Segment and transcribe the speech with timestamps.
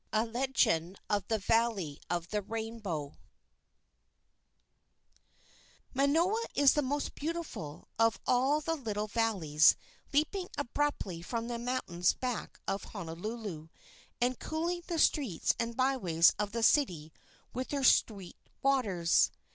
[0.11, 3.17] A LEGEND OF THE VALLEY OF RAINBOW
[5.13, 5.17] I.
[5.93, 9.75] Manoa is the most beautiful of all the little valleys
[10.11, 13.69] leaping abruptly from the mountains back of Honolulu
[14.19, 17.13] and cooling the streets and byways of the city
[17.53, 19.29] with their sweet waters.